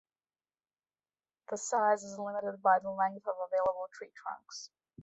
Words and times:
Their 1.49 1.59
size 1.59 2.01
is 2.01 2.17
limited 2.17 2.59
by 2.63 2.79
the 2.79 2.89
length 2.89 3.27
of 3.27 3.35
available 3.37 3.87
tree 3.93 4.09
trunks. 4.15 4.71